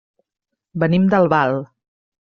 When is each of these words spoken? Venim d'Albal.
Venim 0.85 1.07
d'Albal. 1.13 1.57